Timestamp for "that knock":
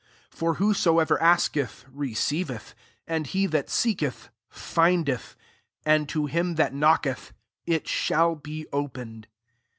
6.55-7.03